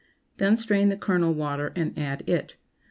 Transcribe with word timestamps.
Then 0.37 0.57
strain 0.57 0.89
the 0.89 0.97
kernel 0.97 1.31
water 1.31 1.71
and 1.75 1.95
add 1.95 2.23
it. 2.27 2.55